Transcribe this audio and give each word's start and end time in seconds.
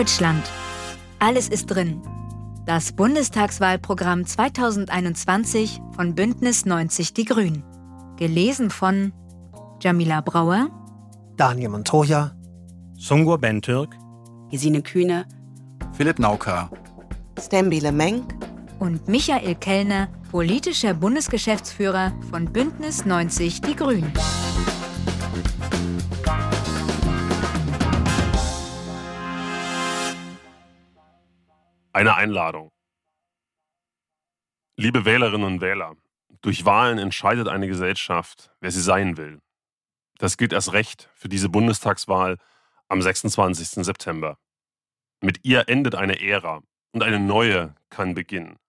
Deutschland. 0.00 0.50
Alles 1.18 1.50
ist 1.50 1.66
drin. 1.66 2.00
Das 2.64 2.92
Bundestagswahlprogramm 2.92 4.24
2021 4.24 5.78
von 5.94 6.14
Bündnis 6.14 6.64
90 6.64 7.12
Die 7.12 7.26
Grünen. 7.26 7.62
Gelesen 8.16 8.70
von 8.70 9.12
Jamila 9.82 10.22
Brauer, 10.22 10.70
Daniel 11.36 11.68
Montoya, 11.68 12.30
Sungur 12.94 13.36
Bentürk, 13.36 13.94
Gesine 14.50 14.80
Kühne, 14.80 15.26
Philipp 15.92 16.18
Nauka, 16.18 16.70
Stembile 17.38 17.92
Menk 17.92 18.24
und 18.78 19.06
Michael 19.06 19.54
Kellner, 19.56 20.08
politischer 20.30 20.94
Bundesgeschäftsführer 20.94 22.14
von 22.30 22.46
Bündnis 22.46 23.04
90 23.04 23.60
Die 23.60 23.76
Grünen. 23.76 24.10
Eine 31.92 32.14
Einladung. 32.14 32.70
Liebe 34.76 35.04
Wählerinnen 35.04 35.44
und 35.44 35.60
Wähler, 35.60 35.96
durch 36.40 36.64
Wahlen 36.64 36.98
entscheidet 36.98 37.48
eine 37.48 37.66
Gesellschaft, 37.66 38.52
wer 38.60 38.70
sie 38.70 38.80
sein 38.80 39.16
will. 39.16 39.40
Das 40.18 40.36
gilt 40.36 40.52
erst 40.52 40.72
recht 40.72 41.10
für 41.14 41.28
diese 41.28 41.48
Bundestagswahl 41.48 42.38
am 42.86 43.02
26. 43.02 43.84
September. 43.84 44.38
Mit 45.20 45.44
ihr 45.44 45.68
endet 45.68 45.96
eine 45.96 46.20
Ära 46.20 46.62
und 46.92 47.02
eine 47.02 47.18
neue 47.18 47.74
kann 47.88 48.14
beginnen. 48.14 48.60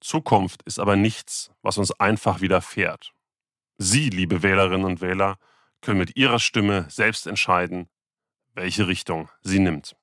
Zukunft 0.00 0.62
ist 0.64 0.80
aber 0.80 0.96
nichts, 0.96 1.52
was 1.62 1.78
uns 1.78 1.92
einfach 2.00 2.40
widerfährt. 2.40 3.12
Sie, 3.78 4.10
liebe 4.10 4.42
Wählerinnen 4.42 4.84
und 4.84 5.00
Wähler, 5.00 5.38
können 5.80 5.98
mit 5.98 6.16
Ihrer 6.16 6.40
Stimme 6.40 6.86
selbst 6.90 7.28
entscheiden, 7.28 7.88
welche 8.54 8.88
Richtung 8.88 9.30
sie 9.42 9.60
nimmt. 9.60 9.96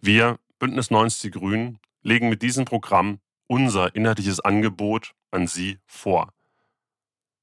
Wir, 0.00 0.38
Bündnis 0.64 0.90
90 0.90 1.20
Die 1.20 1.30
Grünen, 1.30 1.78
legen 2.00 2.30
mit 2.30 2.40
diesem 2.40 2.64
Programm 2.64 3.20
unser 3.48 3.94
inhaltliches 3.94 4.40
Angebot 4.40 5.14
an 5.30 5.46
Sie 5.46 5.78
vor. 5.84 6.32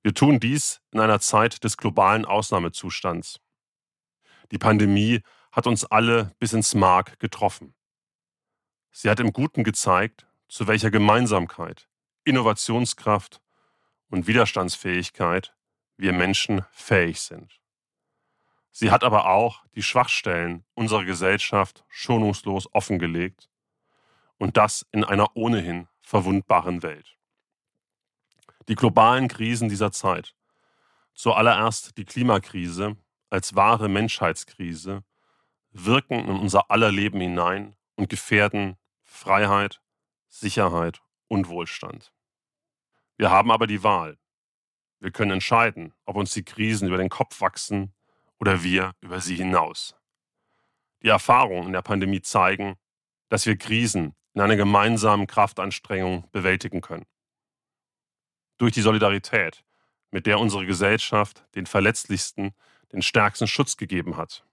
Wir 0.01 0.15
tun 0.15 0.39
dies 0.39 0.81
in 0.89 0.99
einer 0.99 1.19
Zeit 1.19 1.63
des 1.63 1.77
globalen 1.77 2.25
Ausnahmezustands. 2.25 3.39
Die 4.49 4.57
Pandemie 4.57 5.21
hat 5.51 5.67
uns 5.67 5.85
alle 5.85 6.33
bis 6.39 6.53
ins 6.53 6.73
Mark 6.73 7.19
getroffen. 7.19 7.75
Sie 8.89 9.07
hat 9.07 9.19
im 9.19 9.33
Guten 9.33 9.63
gezeigt, 9.63 10.25
zu 10.47 10.65
welcher 10.65 10.89
Gemeinsamkeit, 10.89 11.87
Innovationskraft 12.23 13.39
und 14.09 14.25
Widerstandsfähigkeit 14.25 15.53
wir 15.95 16.13
Menschen 16.13 16.65
fähig 16.71 17.21
sind. 17.21 17.60
Sie 18.71 18.89
hat 18.89 19.03
aber 19.03 19.29
auch 19.29 19.63
die 19.75 19.83
Schwachstellen 19.83 20.63
unserer 20.73 21.03
Gesellschaft 21.03 21.83
schonungslos 21.89 22.73
offengelegt 22.73 23.49
und 24.37 24.57
das 24.57 24.87
in 24.91 25.03
einer 25.03 25.35
ohnehin 25.35 25.87
verwundbaren 26.01 26.81
Welt. 26.81 27.17
Die 28.69 28.75
globalen 28.75 29.27
Krisen 29.27 29.67
dieser 29.67 29.91
Zeit, 29.91 30.35
zuallererst 31.13 31.97
die 31.97 32.05
Klimakrise 32.05 32.95
als 33.29 33.55
wahre 33.55 33.89
Menschheitskrise, 33.89 35.03
wirken 35.71 36.19
in 36.19 36.39
unser 36.39 36.71
aller 36.71 36.91
Leben 36.91 37.19
hinein 37.19 37.75
und 37.95 38.09
gefährden 38.09 38.77
Freiheit, 39.03 39.81
Sicherheit 40.27 41.01
und 41.27 41.49
Wohlstand. 41.49 42.13
Wir 43.17 43.29
haben 43.29 43.51
aber 43.51 43.67
die 43.67 43.83
Wahl. 43.83 44.17
Wir 44.99 45.11
können 45.11 45.31
entscheiden, 45.31 45.93
ob 46.05 46.15
uns 46.15 46.31
die 46.31 46.43
Krisen 46.43 46.87
über 46.87 46.97
den 46.97 47.09
Kopf 47.09 47.41
wachsen 47.41 47.93
oder 48.41 48.63
wir 48.63 48.95
über 49.01 49.21
sie 49.21 49.35
hinaus. 49.35 49.95
Die 51.03 51.09
Erfahrungen 51.09 51.67
in 51.67 51.73
der 51.73 51.83
Pandemie 51.83 52.21
zeigen, 52.21 52.75
dass 53.29 53.45
wir 53.45 53.55
Krisen 53.55 54.15
in 54.33 54.41
einer 54.41 54.55
gemeinsamen 54.55 55.27
Kraftanstrengung 55.27 56.27
bewältigen 56.31 56.81
können. 56.81 57.05
Durch 58.57 58.73
die 58.73 58.81
Solidarität, 58.81 59.63
mit 60.09 60.25
der 60.25 60.39
unsere 60.39 60.65
Gesellschaft 60.65 61.45
den 61.53 61.67
Verletzlichsten 61.67 62.55
den 62.91 63.03
stärksten 63.03 63.47
Schutz 63.47 63.77
gegeben 63.77 64.17
hat. 64.17 64.43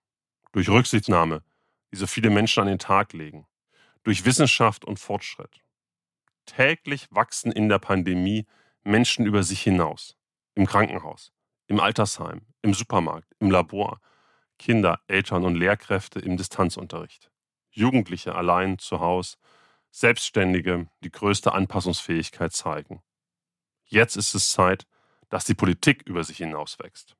Durch 0.52 0.68
Rücksichtnahme, 0.68 1.42
die 1.90 1.96
so 1.96 2.06
viele 2.06 2.28
Menschen 2.28 2.60
an 2.60 2.68
den 2.68 2.78
Tag 2.78 3.14
legen. 3.14 3.46
Durch 4.04 4.26
Wissenschaft 4.26 4.84
und 4.84 4.98
Fortschritt. 4.98 5.62
Täglich 6.44 7.08
wachsen 7.10 7.52
in 7.52 7.68
der 7.68 7.78
Pandemie 7.78 8.46
Menschen 8.84 9.24
über 9.26 9.42
sich 9.42 9.62
hinaus. 9.62 10.16
Im 10.54 10.66
Krankenhaus, 10.66 11.32
im 11.66 11.80
Altersheim, 11.80 12.42
im 12.68 12.74
Supermarkt, 12.74 13.34
im 13.38 13.50
Labor. 13.50 13.98
Kinder, 14.58 15.00
Eltern 15.06 15.44
und 15.44 15.54
Lehrkräfte 15.54 16.18
im 16.20 16.36
Distanzunterricht. 16.36 17.30
Jugendliche 17.70 18.34
allein 18.34 18.78
zu 18.78 19.00
Hause 19.00 19.36
Selbstständige 19.90 20.88
die 21.02 21.10
größte 21.10 21.52
Anpassungsfähigkeit 21.52 22.52
zeigen. 22.52 23.02
Jetzt 23.84 24.16
ist 24.16 24.34
es 24.34 24.50
Zeit, 24.50 24.86
dass 25.30 25.46
die 25.46 25.54
Politik 25.54 26.02
über 26.02 26.24
sich 26.24 26.36
hinauswächst. 26.36 27.16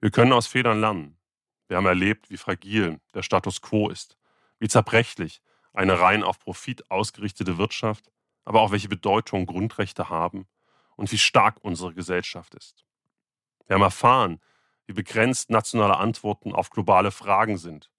Wir 0.00 0.10
können 0.10 0.34
aus 0.34 0.46
Fehlern 0.46 0.80
lernen. 0.80 1.16
Wir 1.66 1.78
haben 1.78 1.86
erlebt, 1.86 2.28
wie 2.28 2.36
fragil 2.36 3.00
der 3.14 3.22
Status 3.22 3.62
quo 3.62 3.88
ist, 3.88 4.18
wie 4.58 4.68
zerbrechlich 4.68 5.40
eine 5.72 5.98
rein 5.98 6.22
auf 6.22 6.38
Profit 6.38 6.90
ausgerichtete 6.90 7.56
Wirtschaft, 7.56 8.10
aber 8.44 8.60
auch 8.60 8.70
welche 8.70 8.88
Bedeutung 8.88 9.46
Grundrechte 9.46 10.10
haben 10.10 10.46
und 10.96 11.10
wie 11.10 11.18
stark 11.18 11.56
unsere 11.62 11.94
Gesellschaft 11.94 12.54
ist. 12.54 12.84
Wir 13.66 13.74
haben 13.74 13.82
erfahren, 13.82 14.40
wie 14.88 14.94
begrenzt 14.94 15.50
nationale 15.50 15.98
Antworten 15.98 16.52
auf 16.52 16.70
globale 16.70 17.10
Fragen 17.10 17.58
sind, 17.58 17.90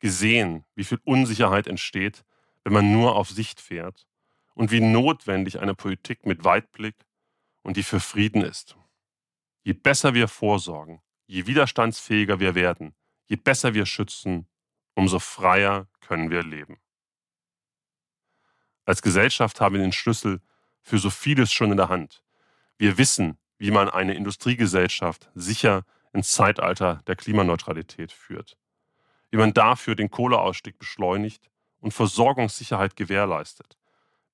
gesehen, 0.00 0.66
wie 0.74 0.84
viel 0.84 1.00
Unsicherheit 1.04 1.66
entsteht, 1.66 2.24
wenn 2.62 2.74
man 2.74 2.92
nur 2.92 3.16
auf 3.16 3.30
Sicht 3.30 3.58
fährt 3.58 4.06
und 4.54 4.70
wie 4.70 4.80
notwendig 4.80 5.60
eine 5.60 5.74
Politik 5.74 6.26
mit 6.26 6.44
Weitblick 6.44 6.94
und 7.62 7.78
die 7.78 7.82
für 7.82 8.00
Frieden 8.00 8.42
ist. 8.42 8.76
Je 9.62 9.72
besser 9.72 10.12
wir 10.12 10.28
vorsorgen, 10.28 11.00
je 11.26 11.46
widerstandsfähiger 11.46 12.38
wir 12.38 12.54
werden, 12.54 12.94
je 13.24 13.36
besser 13.36 13.72
wir 13.72 13.86
schützen, 13.86 14.46
umso 14.94 15.20
freier 15.20 15.88
können 16.00 16.30
wir 16.30 16.42
leben. 16.42 16.78
Als 18.84 19.00
Gesellschaft 19.00 19.58
haben 19.60 19.76
wir 19.76 19.82
den 19.82 19.92
Schlüssel 19.92 20.42
für 20.82 20.98
so 20.98 21.08
vieles 21.08 21.50
schon 21.50 21.70
in 21.70 21.78
der 21.78 21.88
Hand. 21.88 22.22
Wir 22.76 22.98
wissen, 22.98 23.38
wie 23.56 23.70
man 23.70 23.88
eine 23.88 24.14
Industriegesellschaft 24.14 25.30
sicher 25.34 25.86
ins 26.12 26.32
Zeitalter 26.32 27.02
der 27.06 27.16
Klimaneutralität 27.16 28.12
führt, 28.12 28.56
wie 29.30 29.36
man 29.36 29.54
dafür 29.54 29.94
den 29.94 30.10
Kohleausstieg 30.10 30.78
beschleunigt 30.78 31.50
und 31.80 31.92
Versorgungssicherheit 31.92 32.96
gewährleistet, 32.96 33.78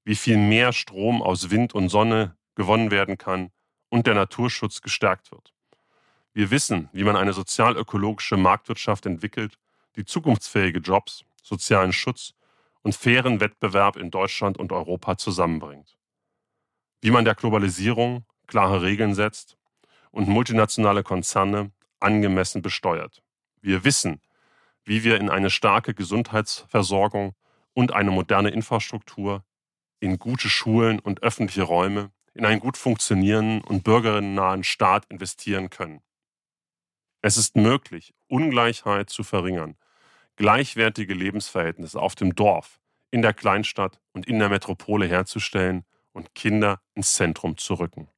wie 0.05 0.15
viel 0.15 0.37
mehr 0.37 0.73
Strom 0.73 1.23
aus 1.23 1.51
Wind 1.51 1.75
und 1.75 1.89
Sonne 1.89 2.37
gewonnen 2.55 2.91
werden 2.91 3.19
kann 3.19 3.51
und 3.89 4.07
der 4.07 4.15
Naturschutz 4.15 4.81
gestärkt 4.81 5.31
wird. 5.31 5.53
Wir 6.33 6.51
wissen, 6.51 6.89
wie 6.93 7.05
man 7.05 7.17
eine 7.17 7.33
sozial-ökologische 7.33 8.37
Marktwirtschaft 8.37 9.07
entwickelt, 9.07 9.59
die 9.97 10.05
zukunftsfähige 10.05 10.81
Jobs, 10.81 11.25
sozialen 11.43 11.93
Schutz 11.93 12.35
und 12.83 12.95
fairen 12.95 13.41
Wettbewerb 13.41 13.97
in 13.97 14.11
Deutschland 14.11 14.59
und 14.59 14.73
Europa 14.73 15.17
zusammenbringt. 15.17 15.97
Wie 17.01 17.11
man 17.11 17.25
der 17.25 17.35
Globalisierung 17.35 18.25
klare 18.47 18.83
Regeln 18.83 19.15
setzt 19.15 19.57
und 20.17 20.29
multinationale 20.29 21.03
Konzerne 21.03 21.73
angemessen 22.01 22.63
besteuert. 22.63 23.23
Wir 23.61 23.85
wissen, 23.85 24.23
wie 24.83 25.05
wir 25.05 25.21
in 25.21 25.29
eine 25.29 25.51
starke 25.51 25.93
Gesundheitsversorgung 25.93 27.35
und 27.75 27.93
eine 27.93 28.11
moderne 28.11 28.49
Infrastruktur, 28.49 29.45
in 30.01 30.19
gute 30.19 30.49
Schulen 30.49 31.01
und 31.01 31.23
öffentliche 31.23 31.65
Räume, 31.65 32.13
in 32.33 32.47
einen 32.47 32.61
gut 32.61 32.79
funktionierenden 32.79 33.61
und 33.61 33.85
bürgerinnennahen 33.85 34.65
Staat 34.65 35.05
investieren 35.11 35.69
können. 35.69 36.01
Es 37.21 37.37
ist 37.37 37.55
möglich, 37.55 38.15
Ungleichheit 38.27 39.11
zu 39.11 39.23
verringern, 39.23 39.77
gleichwertige 40.37 41.13
Lebensverhältnisse 41.13 42.01
auf 42.01 42.15
dem 42.15 42.35
Dorf, 42.35 42.81
in 43.11 43.21
der 43.21 43.35
Kleinstadt 43.35 44.01
und 44.13 44.27
in 44.27 44.39
der 44.39 44.49
Metropole 44.49 45.07
herzustellen 45.07 45.85
und 46.13 46.35
Kinder 46.35 46.81
ins 46.95 47.13
Zentrum 47.13 47.59
zu 47.59 47.75
rücken. 47.75 48.09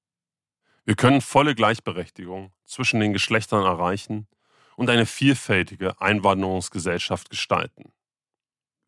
Wir 0.88 0.96
können 0.96 1.20
volle 1.20 1.54
Gleichberechtigung 1.54 2.50
zwischen 2.64 2.98
den 3.00 3.12
Geschlechtern 3.12 3.62
erreichen 3.62 4.26
und 4.74 4.88
eine 4.88 5.04
vielfältige 5.04 6.00
Einwanderungsgesellschaft 6.00 7.28
gestalten. 7.28 7.92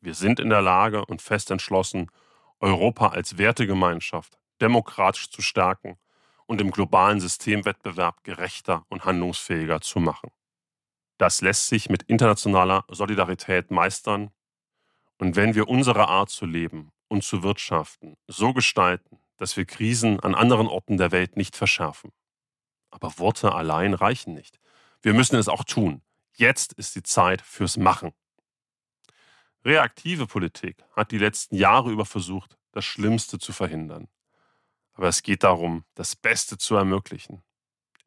Wir 0.00 0.14
sind 0.14 0.40
in 0.40 0.48
der 0.48 0.62
Lage 0.62 1.04
und 1.04 1.20
fest 1.20 1.50
entschlossen, 1.50 2.10
Europa 2.58 3.08
als 3.08 3.36
Wertegemeinschaft 3.36 4.38
demokratisch 4.62 5.28
zu 5.28 5.42
stärken 5.42 5.98
und 6.46 6.62
im 6.62 6.70
globalen 6.70 7.20
Systemwettbewerb 7.20 8.24
gerechter 8.24 8.86
und 8.88 9.04
handlungsfähiger 9.04 9.82
zu 9.82 10.00
machen. 10.00 10.30
Das 11.18 11.42
lässt 11.42 11.66
sich 11.66 11.90
mit 11.90 12.04
internationaler 12.04 12.86
Solidarität 12.88 13.70
meistern 13.70 14.30
und 15.18 15.36
wenn 15.36 15.54
wir 15.54 15.68
unsere 15.68 16.08
Art 16.08 16.30
zu 16.30 16.46
leben 16.46 16.92
und 17.08 17.24
zu 17.24 17.42
wirtschaften 17.42 18.16
so 18.26 18.54
gestalten, 18.54 19.19
dass 19.40 19.56
wir 19.56 19.64
Krisen 19.64 20.20
an 20.20 20.34
anderen 20.34 20.68
Orten 20.68 20.98
der 20.98 21.12
Welt 21.12 21.38
nicht 21.38 21.56
verschärfen. 21.56 22.12
Aber 22.90 23.18
Worte 23.18 23.54
allein 23.54 23.94
reichen 23.94 24.34
nicht. 24.34 24.60
Wir 25.00 25.14
müssen 25.14 25.36
es 25.36 25.48
auch 25.48 25.64
tun. 25.64 26.02
Jetzt 26.34 26.74
ist 26.74 26.94
die 26.94 27.02
Zeit 27.02 27.40
fürs 27.40 27.78
Machen. 27.78 28.12
Reaktive 29.64 30.26
Politik 30.26 30.84
hat 30.94 31.10
die 31.10 31.16
letzten 31.16 31.56
Jahre 31.56 31.90
über 31.90 32.04
versucht, 32.04 32.58
das 32.72 32.84
Schlimmste 32.84 33.38
zu 33.38 33.54
verhindern. 33.54 34.08
Aber 34.92 35.08
es 35.08 35.22
geht 35.22 35.42
darum, 35.42 35.86
das 35.94 36.16
Beste 36.16 36.58
zu 36.58 36.76
ermöglichen. 36.76 37.42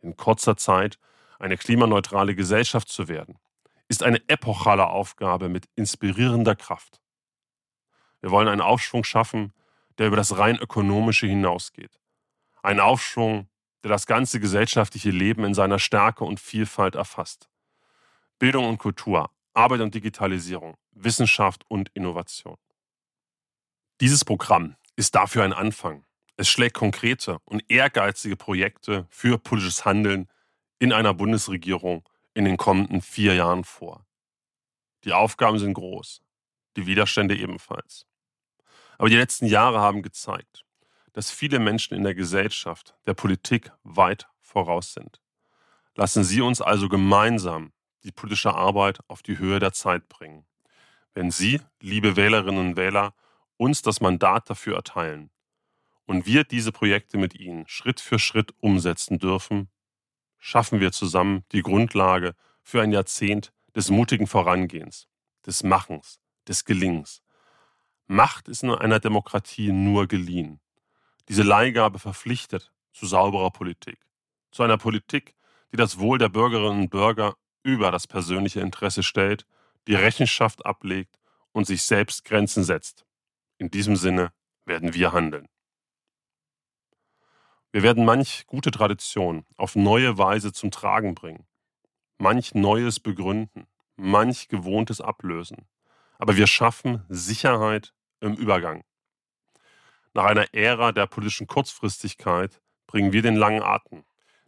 In 0.02 0.16
kurzer 0.16 0.56
Zeit 0.56 1.00
eine 1.40 1.58
klimaneutrale 1.58 2.36
Gesellschaft 2.36 2.90
zu 2.90 3.08
werden, 3.08 3.40
ist 3.88 4.04
eine 4.04 4.22
epochale 4.30 4.86
Aufgabe 4.86 5.50
mit 5.50 5.68
inspirierender 5.74 6.56
Kraft. 6.56 7.02
Wir 8.22 8.30
wollen 8.30 8.48
einen 8.48 8.62
Aufschwung 8.62 9.04
schaffen, 9.04 9.52
der 9.98 10.08
über 10.08 10.16
das 10.16 10.38
rein 10.38 10.58
ökonomische 10.58 11.28
hinausgeht. 11.28 12.00
Ein 12.62 12.80
Aufschwung, 12.80 13.48
der 13.84 13.90
das 13.90 14.06
ganze 14.06 14.40
gesellschaftliche 14.40 15.12
Leben 15.12 15.44
in 15.44 15.54
seiner 15.54 15.80
Stärke 15.80 16.24
und 16.24 16.40
Vielfalt 16.40 16.96
erfasst. 16.96 17.50
Bildung 18.40 18.66
und 18.66 18.78
Kultur, 18.78 19.30
Arbeit 19.54 19.82
und 19.82 19.94
Digitalisierung, 19.94 20.78
Wissenschaft 20.92 21.64
und 21.68 21.90
Innovation. 21.94 22.58
Dieses 24.02 24.26
Programm 24.26 24.76
ist 24.96 25.16
dafür 25.16 25.44
ein 25.44 25.54
Anfang. 25.54 26.06
Es 26.36 26.50
schlägt 26.50 26.76
konkrete 26.76 27.38
und 27.46 27.64
ehrgeizige 27.70 28.36
Projekte 28.36 29.06
für 29.10 29.38
politisches 29.38 29.86
Handeln 29.86 30.28
in 30.80 30.92
einer 30.92 31.14
Bundesregierung 31.14 32.08
in 32.34 32.46
den 32.46 32.58
kommenden 32.58 33.02
vier 33.02 33.36
Jahren 33.36 33.64
vor. 33.64 34.06
Die 35.04 35.14
Aufgaben 35.14 35.60
sind 35.60 35.74
groß, 35.74 36.22
die 36.76 36.88
Widerstände 36.88 37.36
ebenfalls. 37.36 38.08
Aber 38.98 39.10
die 39.10 39.16
letzten 39.16 39.46
Jahre 39.46 39.80
haben 39.80 40.02
gezeigt, 40.02 40.64
dass 41.14 41.32
viele 41.32 41.60
Menschen 41.60 41.96
in 41.96 42.04
der 42.04 42.16
Gesellschaft 42.16 42.96
der 43.06 43.14
Politik 43.14 43.72
weit 43.84 44.28
voraus 44.42 44.94
sind. 44.94 45.22
Lassen 45.96 46.24
Sie 46.24 46.42
uns 46.42 46.62
also 46.62 46.90
gemeinsam 46.90 47.72
die 48.04 48.12
politische 48.12 48.54
Arbeit 48.54 49.00
auf 49.08 49.22
die 49.22 49.38
Höhe 49.38 49.60
der 49.60 49.74
Zeit 49.74 50.10
bringen. 50.10 50.46
Wenn 51.14 51.32
Sie, 51.32 51.62
liebe 51.80 52.16
Wählerinnen 52.16 52.70
und 52.70 52.76
Wähler, 52.76 53.14
uns 53.58 53.82
das 53.82 54.02
Mandat 54.02 54.50
dafür 54.50 54.76
erteilen 54.76 55.30
und 56.06 56.26
wir 56.26 56.44
diese 56.44 56.72
Projekte 56.72 57.18
mit 57.18 57.36
Ihnen 57.36 57.68
Schritt 57.68 58.00
für 58.00 58.20
Schritt 58.20 58.54
umsetzen 58.60 59.20
dürfen, 59.20 59.70
schaffen 60.40 60.80
wir 60.80 60.92
zusammen 60.92 61.46
die 61.52 61.62
Grundlage 61.62 62.36
für 62.64 62.82
ein 62.82 62.92
Jahrzehnt 62.92 63.54
des 63.76 63.90
mutigen 63.90 64.28
Vorangehens, 64.28 65.08
des 65.46 65.64
Machens, 65.64 66.20
des 66.48 66.66
Gelingens. 66.66 67.23
Macht 68.08 68.48
ist 68.50 68.64
in 68.64 68.72
einer 68.72 69.00
Demokratie 69.00 69.72
nur 69.72 70.08
geliehen. 70.08 70.60
Diese 71.30 71.44
Leihgabe 71.44 72.00
verpflichtet 72.00 72.74
zu 72.92 73.06
sauberer 73.06 73.52
Politik, 73.52 74.00
zu 74.52 74.64
einer 74.64 74.78
Politik, 74.78 75.36
die 75.72 75.78
das 75.78 76.00
Wohl 76.00 76.18
der 76.18 76.30
Bürgerinnen 76.30 76.82
und 76.82 76.90
Bürger 76.90 77.36
über 77.64 77.92
das 77.92 78.08
persönliche 78.08 78.60
Interesse 78.60 79.04
stellt, 79.04 79.46
die 79.88 79.96
Rechenschaft 79.96 80.66
ablegt 80.66 81.20
und 81.54 81.66
sich 81.66 81.84
selbst 81.84 82.26
Grenzen 82.26 82.64
setzt. 82.64 83.06
In 83.58 83.72
diesem 83.72 83.96
Sinne 83.96 84.34
werden 84.66 84.94
wir 84.94 85.14
handeln. 85.14 85.48
Wir 87.72 87.82
werden 87.84 88.06
manch 88.06 88.46
gute 88.46 88.70
Tradition 88.70 89.46
auf 89.56 89.76
neue 89.76 90.18
Weise 90.18 90.54
zum 90.54 90.70
Tragen 90.70 91.16
bringen, 91.16 91.48
manch 92.18 92.54
Neues 92.54 93.00
begründen, 93.00 93.66
manch 93.96 94.48
Gewohntes 94.48 95.02
ablösen. 95.02 95.68
Aber 96.24 96.38
wir 96.38 96.48
schaffen 96.48 97.04
Sicherheit 97.10 97.94
im 98.22 98.36
Übergang. 98.36 98.86
Nach 100.14 100.24
einer 100.24 100.54
Ära 100.54 100.94
der 100.94 101.06
politischen 101.06 101.48
Kurzfristigkeit 101.48 102.62
bringen 102.88 103.12
wir 103.12 103.22
den 103.22 103.36
langen 103.36 103.62
Atem, 103.62 104.06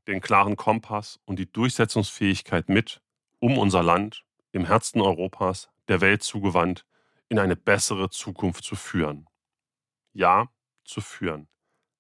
den 0.08 0.22
klaren 0.22 0.56
Kompass 0.56 1.20
und 1.26 1.38
die 1.38 1.52
Durchsetzungsfähigkeit 1.52 2.70
mit, 2.70 3.02
um 3.40 3.58
unser 3.58 3.84
Land 3.84 4.24
im 4.54 4.64
Herzen 4.64 5.02
Europas 5.02 5.68
der 5.90 6.00
Welt 6.00 6.24
zugewandt 6.24 6.86
in 7.28 7.40
eine 7.40 7.58
bessere 7.58 8.10
Zukunft 8.10 8.64
zu 8.64 8.78
führen. 8.78 9.28
Ja, 10.14 10.48
zu 10.86 11.02
führen. 11.02 11.50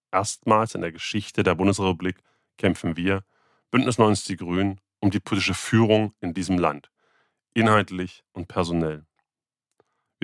Erstmals 0.09 0.73
in 0.73 0.79
der 0.83 0.93
Geschichte 0.93 1.43
der 1.43 1.55
Bundesrepublik 1.55 2.23
kämpfen 2.57 2.95
wir, 2.95 3.25
Bündnis 3.71 3.97
90 3.97 4.25
Die 4.25 4.37
Grünen, 4.37 4.79
um 5.01 5.11
die 5.11 5.19
politische 5.19 5.53
Führung 5.53 6.13
in 6.21 6.33
diesem 6.33 6.59
Land, 6.59 6.91
inhaltlich 7.53 8.23
und 8.31 8.47
personell. 8.47 9.05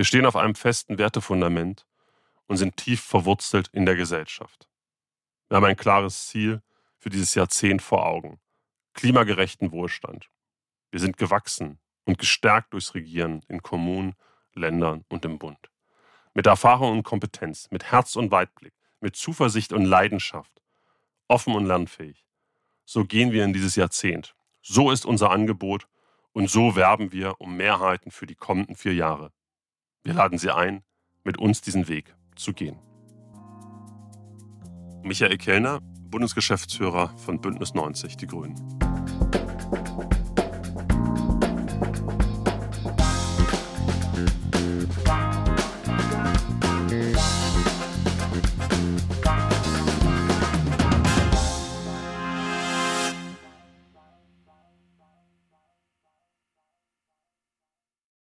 Wir 0.02 0.06
stehen 0.06 0.26
auf 0.26 0.36
einem 0.36 0.56
festen 0.56 0.98
Wertefundament 0.98 1.86
und 2.48 2.58
sind 2.58 2.76
tief 2.76 3.04
verwurzelt 3.04 3.70
in 3.72 3.86
der 3.86 3.96
Gesellschaft. 3.96 4.68
Wir 5.48 5.58
haben 5.58 5.66
ein 5.66 5.76
klares 5.76 6.26
Ziel 6.26 6.64
für 6.98 7.12
dieses 7.12 7.36
Jahrzehnt 7.36 7.84
vor 7.84 8.08
Augen, 8.08 8.40
klimagerechten 8.96 9.72
Wohlstand. 9.72 10.32
Wir 10.90 11.00
sind 11.00 11.18
gewachsen 11.18 11.78
und 12.06 12.18
gestärkt 12.18 12.74
durchs 12.74 12.96
Regieren 12.96 13.46
in 13.48 13.62
Kommunen, 13.62 14.16
Ländern 14.56 15.06
und 15.08 15.24
im 15.24 15.38
Bund. 15.38 15.70
Mit 16.34 16.48
Erfahrung 16.48 16.94
und 16.94 17.04
Kompetenz, 17.04 17.70
mit 17.70 17.92
Herz 17.92 18.16
und 18.16 18.32
Weitblick, 18.32 18.74
mit 19.02 19.16
Zuversicht 19.16 19.72
und 19.72 19.86
Leidenschaft, 19.86 20.64
offen 21.28 21.54
und 21.54 21.68
lernfähig. 21.68 22.26
So 22.86 23.06
gehen 23.06 23.32
wir 23.34 23.44
in 23.44 23.54
dieses 23.54 23.76
Jahrzehnt. 23.76 24.34
So 24.64 24.90
ist 24.90 25.06
unser 25.06 25.30
Angebot 25.30 25.88
und 26.32 26.50
so 26.50 26.76
werben 26.76 27.12
wir 27.12 27.40
um 27.40 27.56
Mehrheiten 27.56 28.10
für 28.10 28.26
die 28.26 28.34
kommenden 28.34 28.76
vier 28.76 28.96
Jahre. 28.96 29.32
Wir 30.04 30.16
laden 30.16 30.40
Sie 30.40 30.50
ein, 30.50 30.82
mit 31.24 31.38
uns 31.38 31.62
diesen 31.62 31.88
Weg 31.88 32.16
zu 32.36 32.54
gehen. 32.54 32.80
Michael 35.04 35.38
Kellner, 35.38 35.80
Bundesgeschäftsführer 36.10 37.16
von 37.18 37.40
Bündnis 37.40 37.76
90 37.76 38.18
Die 38.18 38.26
Grünen. 38.26 38.56